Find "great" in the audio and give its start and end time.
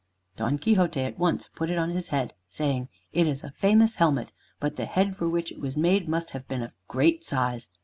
6.87-7.23